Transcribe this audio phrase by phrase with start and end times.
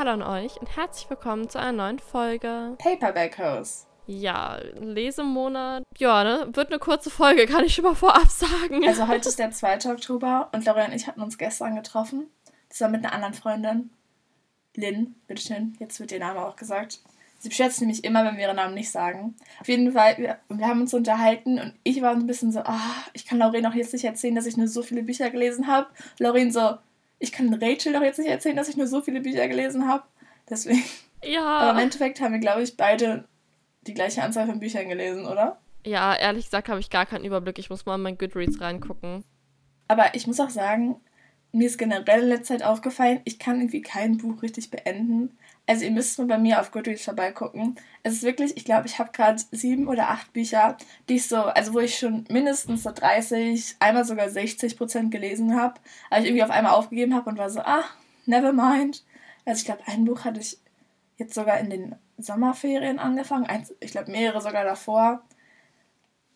[0.00, 2.74] Hallo an euch und herzlich willkommen zu einer neuen Folge.
[2.78, 3.86] Paperback House.
[4.06, 5.82] Ja, Lesemonat.
[5.98, 6.48] Ja, ne?
[6.54, 8.88] Wird eine kurze Folge, kann ich schon mal vorab sagen.
[8.88, 9.92] Also heute ist der 2.
[9.92, 12.30] Oktober und Lauren und ich hatten uns gestern getroffen.
[12.70, 13.90] Zusammen mit einer anderen Freundin.
[14.74, 15.76] Lynn, bitteschön.
[15.78, 17.00] Jetzt wird ihr Name auch gesagt.
[17.38, 19.34] Sie beschätzt nämlich immer, wenn wir ihren Namen nicht sagen.
[19.60, 22.80] Auf jeden Fall, wir, wir haben uns unterhalten und ich war ein bisschen so, ah,
[23.12, 25.88] ich kann Lauren auch jetzt nicht erzählen, dass ich nur so viele Bücher gelesen habe.
[26.18, 26.78] Lauren so,
[27.20, 30.02] ich kann Rachel doch jetzt nicht erzählen, dass ich nur so viele Bücher gelesen habe.
[30.48, 30.82] Deswegen.
[31.22, 31.44] Ja.
[31.44, 33.28] Aber im Endeffekt haben wir, glaube ich, beide
[33.82, 35.60] die gleiche Anzahl von Büchern gelesen, oder?
[35.84, 37.58] Ja, ehrlich gesagt habe ich gar keinen Überblick.
[37.58, 39.22] Ich muss mal in mein Goodreads reingucken.
[39.86, 41.00] Aber ich muss auch sagen,
[41.52, 45.36] mir ist generell in letzter Zeit aufgefallen, ich kann irgendwie kein Buch richtig beenden.
[45.66, 47.76] Also ihr müsst mal bei mir auf Goodreads vorbeigucken.
[48.02, 50.76] Es ist wirklich, ich glaube, ich habe gerade sieben oder acht Bücher,
[51.08, 55.56] die ich so, also wo ich schon mindestens so 30, einmal sogar 60 Prozent gelesen
[55.56, 55.74] habe,
[56.08, 57.84] aber ich irgendwie auf einmal aufgegeben habe und war so, ah,
[58.26, 59.04] never mind.
[59.44, 60.58] Also ich glaube, ein Buch hatte ich
[61.18, 65.22] jetzt sogar in den Sommerferien angefangen, eins, ich glaube mehrere sogar davor.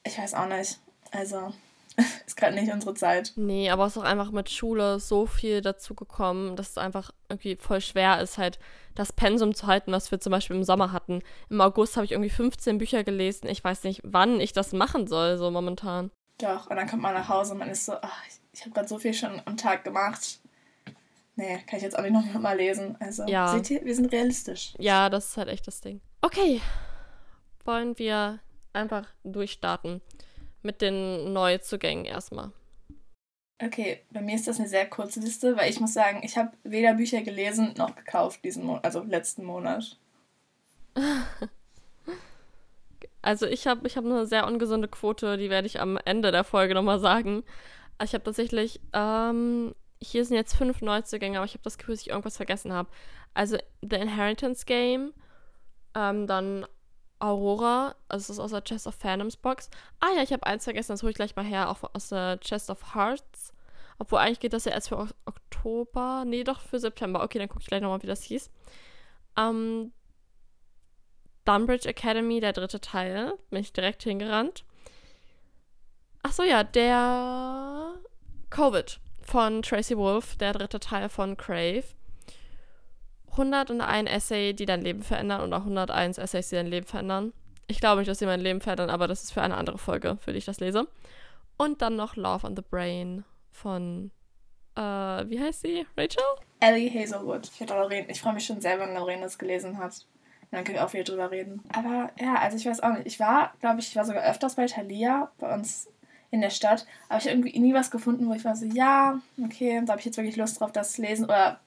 [0.04, 0.80] Ich weiß auch nicht.
[1.10, 1.52] Also
[2.26, 3.32] ist gerade nicht unsere Zeit.
[3.36, 7.12] Nee, aber es ist auch einfach mit Schule so viel dazu gekommen, dass es einfach
[7.28, 8.58] irgendwie voll schwer ist, halt
[8.94, 11.22] das Pensum zu halten, was wir zum Beispiel im Sommer hatten.
[11.50, 13.48] Im August habe ich irgendwie 15 Bücher gelesen.
[13.48, 16.10] Ich weiß nicht, wann ich das machen soll, so momentan.
[16.38, 18.22] Doch, und dann kommt man nach Hause und man ist so, ach,
[18.52, 20.40] ich habe gerade so viel schon am Tag gemacht.
[21.36, 22.96] Nee, kann ich jetzt auch nicht noch mal lesen.
[23.00, 23.48] Also, Ja.
[23.48, 24.74] seht ihr, wir sind realistisch.
[24.78, 26.00] Ja, das ist halt echt das Ding.
[26.22, 26.60] Okay,
[27.64, 28.38] wollen wir
[28.72, 30.00] einfach durchstarten
[30.64, 32.52] mit den Neuzugängen erstmal.
[33.62, 36.52] Okay, bei mir ist das eine sehr kurze Liste, weil ich muss sagen, ich habe
[36.64, 39.96] weder Bücher gelesen noch gekauft diesen Monat, also letzten Monat.
[43.24, 46.44] Also ich habe ich hab eine sehr ungesunde Quote, die werde ich am Ende der
[46.44, 47.42] Folge nochmal sagen.
[48.02, 52.02] Ich habe tatsächlich, ähm, hier sind jetzt fünf Neuzugänge, aber ich habe das Gefühl, dass
[52.02, 52.90] ich irgendwas vergessen habe.
[53.32, 55.14] Also The Inheritance Game,
[55.94, 56.66] ähm, dann
[57.18, 59.70] Aurora, also das ist aus der Chest of Phantoms Box.
[60.00, 62.38] Ah ja, ich habe eins vergessen, das hole ich gleich mal her, auch aus der
[62.40, 63.52] Chest of Hearts.
[63.98, 67.22] Obwohl eigentlich geht das ja erst für Ok- Oktober, nee, doch für September.
[67.22, 68.50] Okay, dann gucke ich gleich nochmal, wie das hieß.
[69.36, 69.92] Ähm,
[71.44, 73.34] Dunbridge Academy, der dritte Teil.
[73.50, 74.64] Bin ich direkt hingerannt.
[76.22, 77.94] Ach so, ja, der
[78.50, 81.84] Covid von Tracy Wolf, der dritte Teil von Crave.
[83.38, 87.32] 101 Essay, die dein Leben verändern und auch 101 Essays, die dein Leben verändern.
[87.66, 90.18] Ich glaube nicht, dass sie mein Leben verändern, aber das ist für eine andere Folge,
[90.20, 90.86] für die ich das lese.
[91.56, 94.10] Und dann noch Love on the Brain von,
[94.76, 95.86] äh, wie heißt sie?
[95.96, 96.22] Rachel?
[96.60, 97.50] Ellie Hazelwood.
[97.52, 100.06] Ich, ich freue mich schon sehr, wenn Lauren das gelesen hat.
[100.50, 101.62] Dann können wir auch wieder drüber reden.
[101.72, 103.06] Aber ja, also ich weiß auch nicht.
[103.06, 105.88] Ich war, glaube ich, ich war sogar öfters bei Thalia, bei uns
[106.30, 106.86] in der Stadt.
[107.08, 110.00] Aber ich habe irgendwie nie was gefunden, wo ich war so, ja, okay, da habe
[110.00, 111.24] ich jetzt wirklich Lust drauf, das zu lesen.
[111.24, 111.60] Oder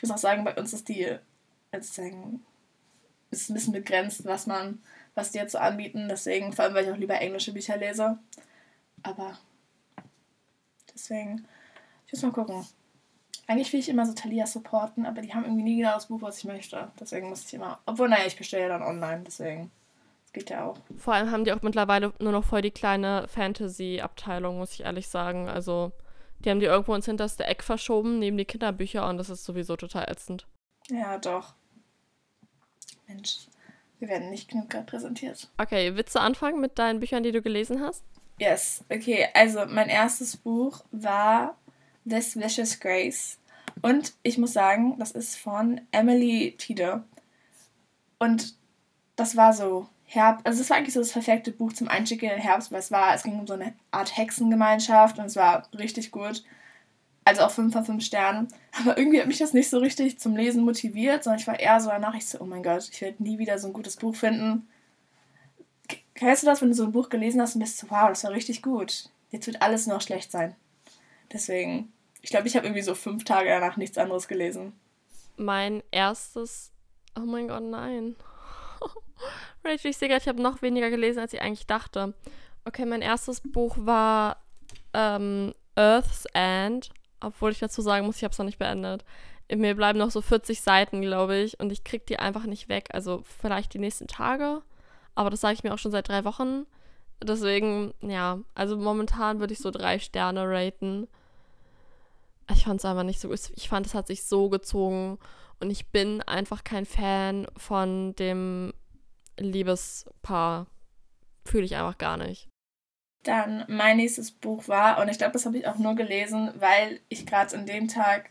[0.00, 1.14] ich muss auch sagen, bei uns ist die,
[1.72, 2.42] sozusagen,
[3.30, 4.82] ist ein bisschen begrenzt, was man,
[5.14, 6.08] was die jetzt so anbieten.
[6.08, 8.18] Deswegen, vor allem, weil ich auch lieber englische Bücher lese.
[9.02, 9.38] Aber
[10.94, 11.46] deswegen,
[12.06, 12.66] ich muss mal gucken.
[13.46, 16.22] Eigentlich will ich immer so Thalia supporten, aber die haben irgendwie nie genau das Buch,
[16.22, 16.90] was ich möchte.
[16.98, 17.80] Deswegen muss ich immer.
[17.84, 19.70] Obwohl, naja, ich bestelle ja dann online, deswegen.
[20.24, 20.78] Das geht ja auch.
[20.96, 25.08] Vor allem haben die auch mittlerweile nur noch voll die kleine Fantasy-Abteilung, muss ich ehrlich
[25.08, 25.48] sagen.
[25.48, 25.92] Also,
[26.44, 29.76] die haben die irgendwo ins hinterste Eck verschoben, neben die Kinderbücher und das ist sowieso
[29.76, 30.46] total ätzend.
[30.88, 31.54] Ja, doch.
[33.06, 33.48] Mensch,
[33.98, 35.48] wir werden nicht genug repräsentiert.
[35.58, 38.04] Okay, willst du anfangen mit deinen Büchern, die du gelesen hast?
[38.38, 39.28] Yes, okay.
[39.34, 41.58] Also, mein erstes Buch war
[42.08, 43.38] This Vicious Grace.
[43.82, 47.04] Und ich muss sagen, das ist von Emily Tide.
[48.18, 48.54] Und
[49.16, 50.44] das war so Herbst.
[50.44, 52.90] Also, es war eigentlich so das perfekte Buch zum Einstieg in den Herbst, weil es
[52.90, 56.42] war, es ging um so eine Art Hexengemeinschaft und es war richtig gut.
[57.24, 58.48] Also auch 5 von 5 Sternen.
[58.80, 61.80] Aber irgendwie hat mich das nicht so richtig zum Lesen motiviert, sondern ich war eher
[61.80, 64.16] so danach, ich so, oh mein Gott, ich werde nie wieder so ein gutes Buch
[64.16, 64.66] finden.
[66.14, 68.24] Kennst du das, wenn du so ein Buch gelesen hast und bist so, wow, das
[68.24, 69.10] war richtig gut.
[69.30, 70.56] Jetzt wird alles noch schlecht sein.
[71.32, 74.72] Deswegen, ich glaube, ich habe irgendwie so fünf Tage danach nichts anderes gelesen.
[75.36, 76.72] Mein erstes.
[77.16, 78.16] Oh mein Gott, nein.
[79.64, 82.14] Rachel, ich sehe gerade, ich habe noch weniger gelesen, als ich eigentlich dachte.
[82.64, 84.42] Okay, mein erstes Buch war
[84.92, 86.90] ähm, Earth's End.
[87.20, 89.04] Obwohl ich dazu sagen muss, ich habe es noch nicht beendet.
[89.52, 91.58] Mir bleiben noch so 40 Seiten, glaube ich.
[91.60, 92.88] Und ich kriege die einfach nicht weg.
[92.92, 94.62] Also vielleicht die nächsten Tage.
[95.14, 96.66] Aber das sage ich mir auch schon seit drei Wochen.
[97.22, 101.08] Deswegen, ja, also momentan würde ich so drei Sterne raten.
[102.52, 103.40] Ich fand es einfach nicht so gut.
[103.56, 105.18] Ich fand, es hat sich so gezogen.
[105.60, 108.72] Und ich bin einfach kein Fan von dem
[109.44, 110.66] Liebespaar.
[111.44, 112.48] Fühle ich einfach gar nicht.
[113.22, 117.00] Dann mein nächstes Buch war, und ich glaube, das habe ich auch nur gelesen, weil
[117.08, 118.30] ich gerade an dem Tag,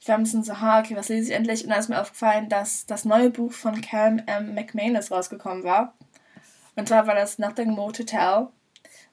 [0.00, 1.64] ich war ein bisschen so, ha, okay, was lese ich endlich?
[1.64, 4.54] Und dann ist mir aufgefallen, dass das neue Buch von Karen M.
[4.54, 5.94] McManus rausgekommen war.
[6.74, 8.48] Und zwar war das Nothing More to Tell.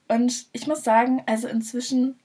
[0.07, 2.19] Und ich muss sagen, also inzwischen,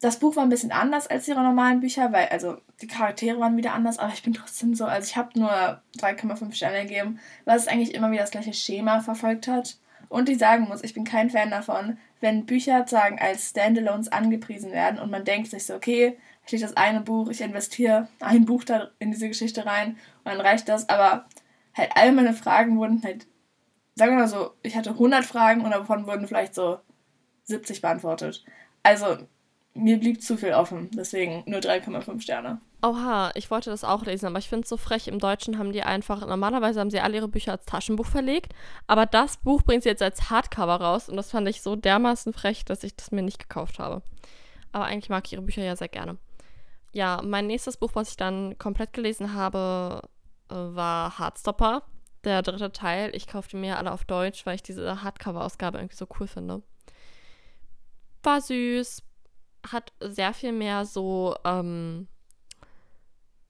[0.00, 3.56] das Buch war ein bisschen anders als ihre normalen Bücher, weil, also die Charaktere waren
[3.56, 5.50] wieder anders, aber ich bin trotzdem so, also ich habe nur
[5.98, 9.78] 3,5 Sterne gegeben, weil es eigentlich immer wieder das gleiche Schema verfolgt hat.
[10.08, 14.70] Und ich sagen muss, ich bin kein Fan davon, wenn Bücher sagen als Standalones angepriesen
[14.70, 18.64] werden und man denkt sich so, okay, steht das eine Buch, ich investiere ein Buch
[18.64, 21.26] da in diese Geschichte rein und dann reicht das, aber
[21.74, 23.26] halt all meine Fragen wurden halt,
[23.94, 26.78] sagen wir mal so, ich hatte 100 Fragen und davon wurden vielleicht so
[27.44, 28.44] 70 beantwortet.
[28.82, 29.18] Also
[29.76, 32.60] mir blieb zu viel offen, deswegen nur 3,5 Sterne.
[32.82, 35.08] Oha, ich wollte das auch lesen, aber ich finde es so frech.
[35.08, 38.52] Im Deutschen haben die einfach, normalerweise haben sie alle ihre Bücher als Taschenbuch verlegt,
[38.86, 42.32] aber das Buch bringt sie jetzt als Hardcover raus und das fand ich so dermaßen
[42.32, 44.02] frech, dass ich das mir nicht gekauft habe.
[44.72, 46.18] Aber eigentlich mag ich ihre Bücher ja sehr gerne.
[46.92, 50.02] Ja, mein nächstes Buch, was ich dann komplett gelesen habe,
[50.50, 51.82] äh, war Hardstopper,
[52.24, 53.14] der dritte Teil.
[53.14, 56.62] Ich kaufte mir alle auf Deutsch, weil ich diese Hardcover-Ausgabe irgendwie so cool finde.
[58.22, 59.02] War süß,
[59.72, 62.08] hat sehr viel mehr so ähm,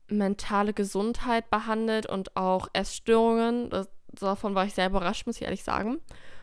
[0.08, 3.70] mentale Gesundheit behandelt und auch Essstörungen.
[3.70, 5.98] Das, davon war ich sehr überrascht, muss ich ehrlich sagen.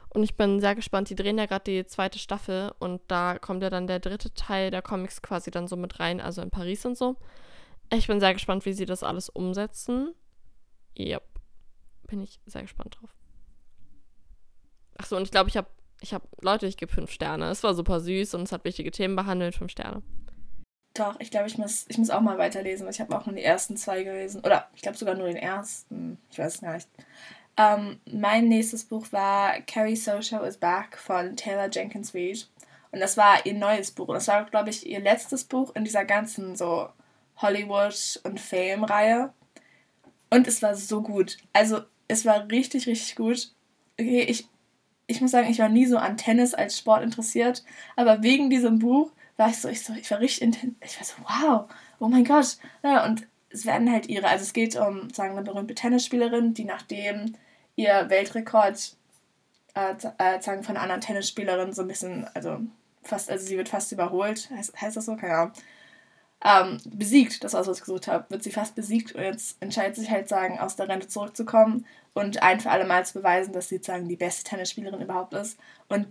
[0.10, 1.10] Und ich bin sehr gespannt.
[1.10, 4.70] Die drehen ja gerade die zweite Staffel und da kommt ja dann der dritte Teil
[4.70, 7.16] der Comics quasi dann so mit rein, also in Paris und so.
[7.92, 10.14] Ich bin sehr gespannt, wie sie das alles umsetzen.
[10.98, 11.24] Yep.
[12.08, 13.10] Bin ich sehr gespannt drauf.
[14.98, 15.68] Achso, und ich glaube, ich habe,
[16.04, 17.50] ich habe, Leute, ich gebe fünf Sterne.
[17.50, 19.56] Es war super süß und es hat wichtige Themen behandelt.
[19.56, 20.04] Fünf Sterne.
[20.94, 22.88] Doch, ich glaube, ich muss, ich muss auch mal weiterlesen.
[22.90, 24.42] Ich habe auch nur die ersten zwei gelesen.
[24.42, 26.20] Oder ich glaube sogar nur den ersten.
[26.30, 26.90] Ich weiß es gar nicht.
[27.56, 32.48] Ähm, mein nächstes Buch war Carrie Social is Back von Taylor Jenkins Reid.
[32.92, 34.14] Und das war ihr neues Buch.
[34.14, 36.90] Das war, glaube ich, ihr letztes Buch in dieser ganzen so
[37.38, 39.34] Hollywood- und Fame-Reihe.
[40.30, 41.38] Und es war so gut.
[41.54, 43.52] Also, es war richtig, richtig gut.
[44.00, 44.48] Okay, ich,
[45.08, 47.64] ich muss sagen, ich war nie so an Tennis als Sport interessiert.
[47.96, 50.76] Aber wegen diesem Buch war ich so, ich so, ich war richtig intensiv.
[50.82, 52.58] Ich war so, wow, oh mein Gott.
[52.84, 56.66] Ja, und es werden halt ihre, also es geht um, sagen eine berühmte Tennisspielerin, die
[56.66, 57.36] nachdem
[57.76, 58.96] ihr Weltrekord
[59.76, 62.60] äh, äh, sagen von einer anderen Tennisspielerin so ein bisschen, also
[63.04, 65.16] fast, also sie wird fast überholt, heißt, heißt das so?
[65.16, 65.54] Keine Ahnung.
[66.46, 69.96] Ähm, besiegt, das war, was ich gesucht habe, wird sie fast besiegt und jetzt entscheidet
[69.96, 73.70] sich halt sagen, aus der Rente zurückzukommen und ein für alle Mal zu beweisen, dass
[73.70, 75.60] sie sagen die beste Tennisspielerin überhaupt ist.
[75.90, 76.08] Und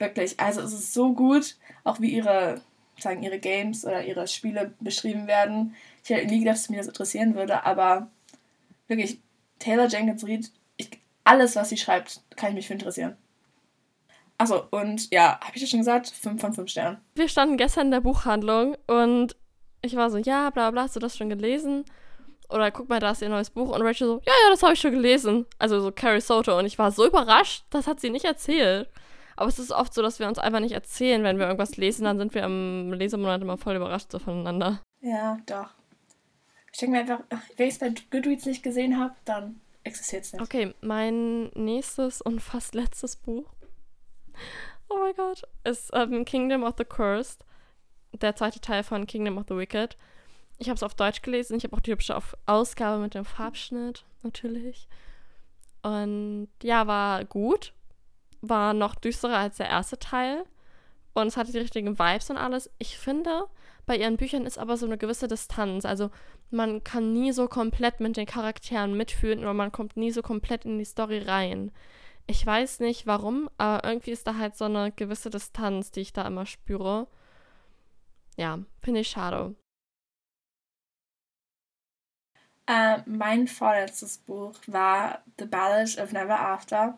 [0.00, 2.62] Wirklich, also es ist so gut, auch wie ihre,
[2.98, 5.76] sagen, ihre Games oder ihre Spiele beschrieben werden.
[6.02, 8.10] Ich hätte nie gedacht, dass mich das interessieren würde, aber
[8.88, 9.20] wirklich,
[9.58, 10.88] Taylor Jenkins Reid, ich,
[11.22, 13.14] alles, was sie schreibt, kann ich mich für interessieren.
[14.38, 16.08] Achso, und ja, habe ich das schon gesagt?
[16.08, 16.96] 5 von 5 Sternen.
[17.14, 19.36] Wir standen gestern in der Buchhandlung und
[19.82, 21.84] ich war so, ja, bla bla, hast du das schon gelesen?
[22.50, 23.74] Oder guck mal, da ist ihr neues Buch.
[23.74, 25.46] Und Rachel so, ja, ja, das habe ich schon gelesen.
[25.58, 26.58] Also so Carrie Soto.
[26.58, 28.88] Und ich war so überrascht, das hat sie nicht erzählt.
[29.36, 32.04] Aber es ist oft so, dass wir uns einfach nicht erzählen, wenn wir irgendwas lesen,
[32.04, 34.82] dann sind wir im Lesemonat immer voll überrascht so voneinander.
[35.00, 35.70] Ja, doch.
[36.72, 37.20] Ich denke mir einfach,
[37.56, 40.42] wenn ich es bei Goodreads nicht gesehen habe, dann existiert es nicht.
[40.42, 43.46] Okay, mein nächstes und fast letztes Buch,
[44.88, 47.44] oh mein Gott, ist ähm, Kingdom of the Cursed,
[48.12, 49.96] der zweite Teil von Kingdom of the Wicked.
[50.60, 54.04] Ich habe es auf Deutsch gelesen, ich habe auch die hübsche Ausgabe mit dem Farbschnitt,
[54.22, 54.88] natürlich.
[55.82, 57.72] Und ja, war gut
[58.40, 60.44] war noch düsterer als der erste Teil
[61.14, 62.70] und es hatte die richtigen Vibes und alles.
[62.78, 63.46] Ich finde,
[63.86, 65.84] bei ihren Büchern ist aber so eine gewisse Distanz.
[65.84, 66.10] Also
[66.50, 70.64] man kann nie so komplett mit den Charakteren mitfühlen oder man kommt nie so komplett
[70.64, 71.72] in die Story rein.
[72.26, 76.12] Ich weiß nicht warum, aber irgendwie ist da halt so eine gewisse Distanz, die ich
[76.12, 77.08] da immer spüre.
[78.36, 79.54] Ja, finde ich schade.
[82.70, 86.96] Uh, mein vorletztes Buch war The Ballad of Never After.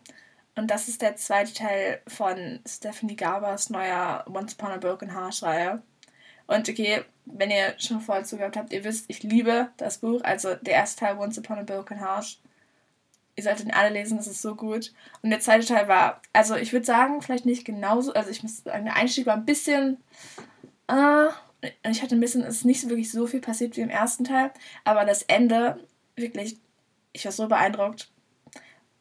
[0.54, 5.42] Und das ist der zweite Teil von Stephanie Gabers neuer Once Upon a Broken Heart
[5.42, 5.82] Reihe.
[6.46, 10.20] Und okay, wenn ihr schon vorher zugehört habt, ihr wisst, ich liebe das Buch.
[10.24, 12.38] Also der erste Teil Once Upon a Broken Heart.
[13.36, 14.92] Ihr solltet ihn alle lesen, das ist so gut.
[15.22, 18.12] Und der zweite Teil war, also ich würde sagen, vielleicht nicht genauso.
[18.12, 19.96] Also ich muss sagen, der Einstieg war ein bisschen.
[20.88, 21.28] Äh,
[21.88, 24.50] ich hatte ein bisschen, es ist nicht wirklich so viel passiert wie im ersten Teil.
[24.84, 25.78] Aber das Ende,
[26.16, 26.56] wirklich,
[27.12, 28.10] ich war so beeindruckt.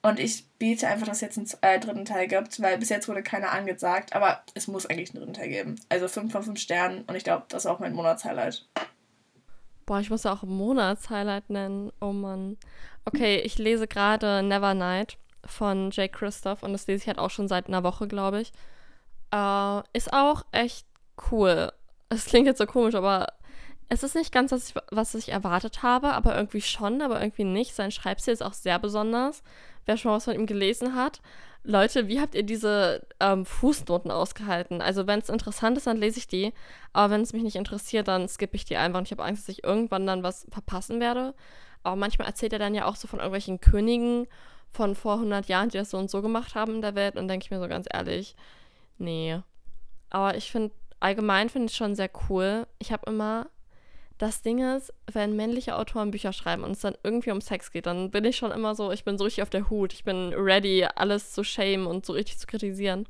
[0.03, 3.07] Und ich bete einfach, dass es jetzt einen äh, dritten Teil gibt, weil bis jetzt
[3.07, 5.75] wurde keiner angesagt, aber es muss eigentlich einen dritten Teil geben.
[5.89, 8.65] Also 5 von 5 Sternen und ich glaube, das ist auch mein Monatshighlight.
[9.85, 11.91] Boah, ich muss ja auch Monatshighlight nennen.
[12.01, 12.57] Oh Mann.
[13.05, 17.47] Okay, ich lese gerade Nevernight von Jake Christoph und das lese ich halt auch schon
[17.47, 18.53] seit einer Woche, glaube ich.
[19.31, 20.87] Äh, ist auch echt
[21.31, 21.71] cool.
[22.11, 23.27] Es klingt jetzt so komisch, aber
[23.89, 27.75] Es ist nicht ganz das, was ich erwartet habe, aber irgendwie schon, aber irgendwie nicht.
[27.75, 29.43] Sein Schreibstil ist auch sehr besonders.
[29.85, 31.21] Wer schon mal was von ihm gelesen hat.
[31.63, 34.81] Leute, wie habt ihr diese ähm, Fußnoten ausgehalten?
[34.81, 36.53] Also, wenn es interessant ist, dann lese ich die.
[36.93, 38.99] Aber wenn es mich nicht interessiert, dann skippe ich die einfach.
[38.99, 41.33] Und ich habe Angst, dass ich irgendwann dann was verpassen werde.
[41.83, 44.27] Aber manchmal erzählt er dann ja auch so von irgendwelchen Königen
[44.71, 47.17] von vor 100 Jahren, die das so und so gemacht haben in der Welt.
[47.17, 48.35] Und denke ich mir so ganz ehrlich,
[48.97, 49.39] nee.
[50.09, 52.65] Aber ich finde, allgemein finde ich schon sehr cool.
[52.79, 53.47] Ich habe immer,
[54.17, 57.87] das Ding ist, wenn männliche Autoren Bücher schreiben und es dann irgendwie um Sex geht,
[57.87, 59.93] dann bin ich schon immer so, ich bin so richtig auf der Hut.
[59.93, 63.07] Ich bin ready, alles zu shamen und so richtig zu kritisieren.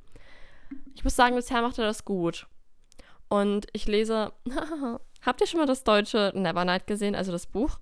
[0.96, 2.48] Ich muss sagen, bisher macht er das gut.
[3.28, 4.32] Und ich lese,
[5.22, 7.80] habt ihr schon mal das deutsche Nevernight gesehen, also das Buch?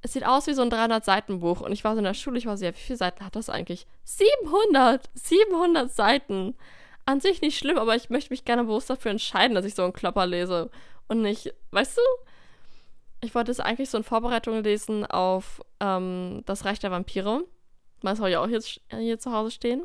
[0.00, 1.60] Es sieht aus wie so ein 300-Seiten-Buch.
[1.60, 3.36] Und ich war so in der Schule, ich war so, ja, wie viele Seiten hat
[3.36, 3.86] das eigentlich?
[4.04, 5.08] 700!
[5.14, 6.56] 700 Seiten!
[7.04, 9.82] An sich nicht schlimm, aber ich möchte mich gerne bewusst dafür entscheiden, dass ich so
[9.82, 10.70] einen Klopper lese.
[11.08, 12.02] Und nicht, weißt du?
[13.20, 17.44] Ich wollte es eigentlich so in Vorbereitung lesen auf ähm, Das Reich der Vampire.
[18.02, 19.84] Das habe ich auch jetzt hier zu Hause stehen.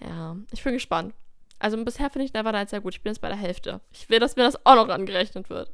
[0.00, 1.14] Ja, ich bin gespannt.
[1.58, 2.94] Also bisher finde ich Nevernight sehr gut.
[2.94, 3.80] Ich bin jetzt bei der Hälfte.
[3.92, 5.70] Ich will, dass mir das auch noch angerechnet wird.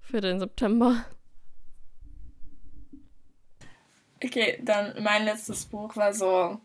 [0.00, 1.04] Für den September.
[4.22, 6.58] Okay, dann mein letztes Buch war so.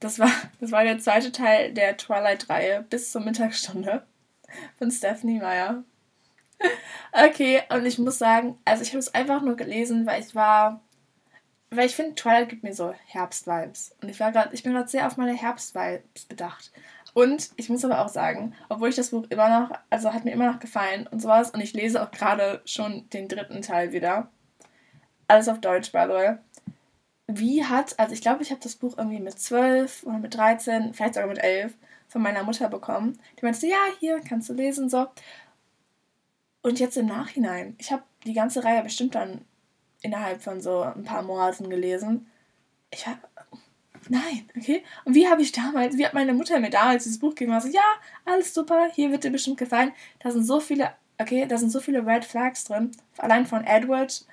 [0.00, 4.06] Das war, das war der zweite Teil der Twilight-Reihe bis zur Mittagsstunde
[4.78, 5.84] von Stephanie Meyer.
[7.12, 10.82] Okay, und ich muss sagen, also ich habe es einfach nur gelesen, weil ich war.
[11.70, 13.96] Weil ich finde, Twilight gibt mir so Herbst-Vibes.
[14.00, 16.70] Und ich war gerade, ich bin gerade sehr auf meine Herbst-Vibes bedacht.
[17.12, 20.30] Und ich muss aber auch sagen, obwohl ich das Buch immer noch, also hat mir
[20.30, 24.30] immer noch gefallen und sowas, und ich lese auch gerade schon den dritten Teil wieder.
[25.26, 26.36] Alles auf Deutsch, by the way
[27.26, 30.94] wie hat, also ich glaube, ich habe das Buch irgendwie mit 12 oder mit 13,
[30.94, 31.74] vielleicht sogar mit 11
[32.08, 33.18] von meiner Mutter bekommen.
[33.38, 35.08] Die meinte, ja, hier kannst du lesen, so.
[36.62, 39.44] Und jetzt im Nachhinein, ich habe die ganze Reihe bestimmt dann
[40.02, 42.30] innerhalb von so ein paar Monaten gelesen.
[42.90, 43.18] Ich war,
[44.08, 44.84] nein, okay.
[45.04, 47.52] Und wie habe ich damals, wie hat meine Mutter mir damals dieses Buch gegeben?
[47.52, 47.84] Also, ja,
[48.24, 49.92] alles super, hier wird dir bestimmt gefallen.
[50.20, 52.92] Da sind so viele, okay, da sind so viele Red Flags drin.
[53.18, 54.24] Allein von Edward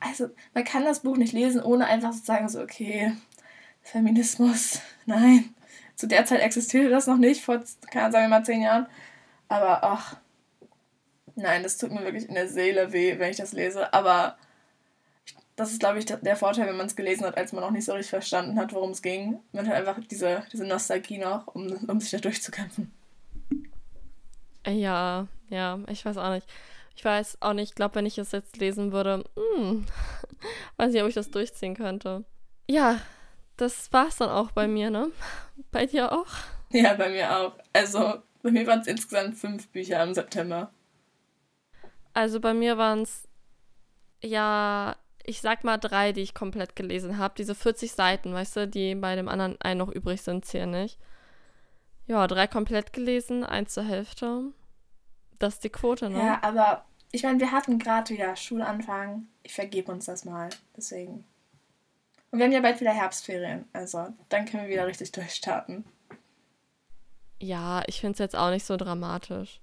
[0.00, 3.12] also man kann das Buch nicht lesen, ohne einfach zu sagen, so, okay,
[3.82, 5.54] Feminismus, nein.
[5.96, 7.60] Zu der Zeit existierte das noch nicht, vor,
[7.90, 8.86] kann sagen wir mal, zehn Jahren.
[9.48, 10.16] Aber ach,
[11.34, 13.92] nein, das tut mir wirklich in der Seele weh, wenn ich das lese.
[13.92, 14.36] Aber
[15.56, 17.84] das ist, glaube ich, der Vorteil, wenn man es gelesen hat, als man noch nicht
[17.84, 19.40] so richtig verstanden hat, worum es ging.
[19.52, 22.92] Man hat einfach diese, diese Nostalgie noch, um, um sich da durchzukämpfen.
[24.64, 26.46] Ja, ja, ich weiß auch nicht.
[26.98, 29.86] Ich weiß auch nicht, ich glaube, wenn ich es jetzt lesen würde, hm,
[30.78, 32.24] weiß nicht, ob ich das durchziehen könnte.
[32.68, 32.98] Ja,
[33.56, 35.12] das war's dann auch bei mir, ne?
[35.70, 36.26] Bei dir auch?
[36.70, 37.52] Ja, bei mir auch.
[37.72, 40.72] Also, bei mir waren es insgesamt fünf Bücher im September.
[42.14, 43.28] Also, bei mir waren es,
[44.20, 47.34] ja, ich sag mal drei, die ich komplett gelesen habe.
[47.38, 50.98] Diese 40 Seiten, weißt du, die bei dem anderen einen noch übrig sind, zählen nicht.
[52.08, 54.46] Ja, drei komplett gelesen, eins zur Hälfte.
[55.38, 56.18] Das ist die Quote, ne?
[56.18, 59.26] Ja, aber ich meine, wir hatten gerade wieder Schulanfang.
[59.42, 60.50] Ich vergebe uns das mal.
[60.76, 61.24] Deswegen.
[62.30, 63.64] Und wir haben ja bald wieder Herbstferien.
[63.72, 65.84] Also, dann können wir wieder richtig durchstarten.
[67.40, 69.60] Ja, ich finde es jetzt auch nicht so dramatisch.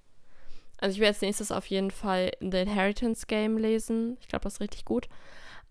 [0.80, 4.18] Also, ich werde als nächstes auf jeden Fall The Inheritance Game lesen.
[4.22, 5.08] Ich glaube, das ist richtig gut.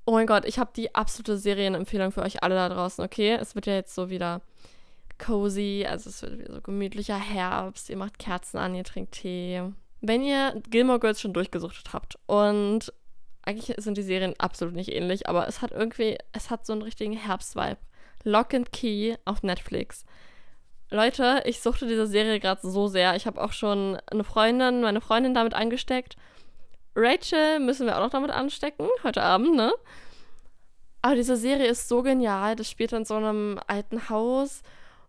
[0.06, 3.32] Oh mein Gott, ich habe die absolute Serienempfehlung für euch alle da draußen, okay?
[3.40, 4.42] Es wird ja jetzt so wieder
[5.18, 7.88] cozy, also es wird wieder so gemütlicher Herbst.
[7.88, 9.62] Ihr macht Kerzen an, ihr trinkt Tee,
[10.06, 12.92] wenn ihr Gilmore Girls schon durchgesucht habt und
[13.42, 16.82] eigentlich sind die Serien absolut nicht ähnlich, aber es hat irgendwie, es hat so einen
[16.82, 17.78] richtigen Herbstvibe.
[18.22, 20.04] Lock and Key auf Netflix.
[20.90, 23.16] Leute, ich suchte diese Serie gerade so sehr.
[23.16, 26.16] Ich habe auch schon eine Freundin, meine Freundin damit angesteckt.
[26.94, 29.72] Rachel müssen wir auch noch damit anstecken, heute Abend, ne?
[31.02, 32.56] Aber diese Serie ist so genial.
[32.56, 34.62] Das spielt in so einem alten Haus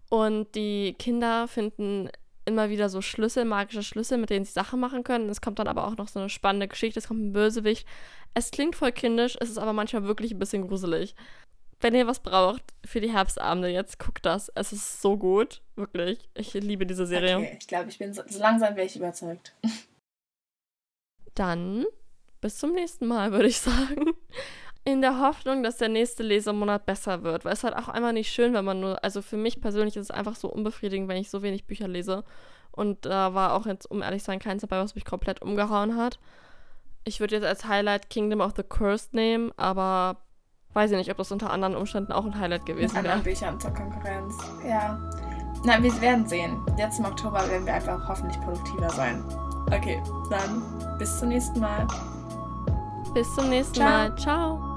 [0.09, 2.09] und die Kinder finden
[2.45, 5.29] immer wieder so Schlüssel, magische Schlüssel, mit denen sie Sachen machen können.
[5.29, 7.87] Es kommt dann aber auch noch so eine spannende Geschichte, es kommt ein Bösewicht.
[8.33, 11.15] Es klingt voll kindisch, es ist aber manchmal wirklich ein bisschen gruselig.
[11.81, 14.49] Wenn ihr was braucht für die Herbstabende jetzt, guckt das.
[14.55, 16.29] Es ist so gut, wirklich.
[16.33, 17.37] Ich liebe diese Serie.
[17.37, 19.53] Okay, ich glaube, ich bin so, so langsam wäre ich überzeugt.
[21.33, 21.85] Dann
[22.39, 24.13] bis zum nächsten Mal, würde ich sagen
[24.85, 27.43] in der Hoffnung, dass der nächste Lesemonat besser wird.
[27.43, 30.05] Weil es halt auch einfach nicht schön, wenn man nur, also für mich persönlich ist
[30.05, 32.23] es einfach so unbefriedigend, wenn ich so wenig Bücher lese.
[32.71, 35.97] Und da war auch jetzt, um ehrlich zu sein, keins dabei, was mich komplett umgehauen
[35.97, 36.19] hat.
[37.03, 40.17] Ich würde jetzt als Highlight Kingdom of the Cursed nehmen, aber
[40.73, 43.19] weiß ich nicht, ob das unter anderen Umständen auch ein Highlight gewesen wäre.
[43.19, 44.35] Büchern zur Konkurrenz.
[44.67, 44.99] Ja.
[45.63, 46.63] Na, wir werden sehen.
[46.77, 49.23] Jetzt im Oktober werden wir einfach hoffentlich produktiver sein.
[49.67, 49.99] Okay,
[50.29, 51.87] dann bis zum nächsten Mal.
[53.15, 53.89] Bis zum nächsten Ciao.
[53.89, 54.15] Mal.
[54.17, 54.74] Ciao.